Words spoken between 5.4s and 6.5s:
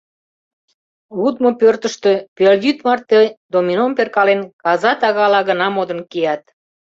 гына модын кият.